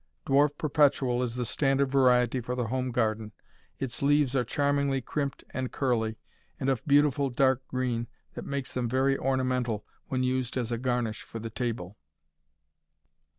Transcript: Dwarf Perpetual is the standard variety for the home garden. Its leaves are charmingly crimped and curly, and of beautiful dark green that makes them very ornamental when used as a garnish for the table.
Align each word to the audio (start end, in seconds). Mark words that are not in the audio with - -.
Dwarf 0.25 0.57
Perpetual 0.57 1.21
is 1.21 1.35
the 1.35 1.45
standard 1.45 1.91
variety 1.91 2.41
for 2.41 2.55
the 2.55 2.69
home 2.69 2.89
garden. 2.89 3.33
Its 3.77 4.01
leaves 4.01 4.35
are 4.35 4.43
charmingly 4.43 4.99
crimped 4.99 5.43
and 5.51 5.71
curly, 5.71 6.17
and 6.59 6.69
of 6.71 6.83
beautiful 6.87 7.29
dark 7.29 7.61
green 7.67 8.07
that 8.33 8.43
makes 8.43 8.73
them 8.73 8.89
very 8.89 9.15
ornamental 9.15 9.85
when 10.07 10.23
used 10.23 10.57
as 10.57 10.71
a 10.71 10.79
garnish 10.79 11.21
for 11.21 11.37
the 11.37 11.51
table. 11.51 11.97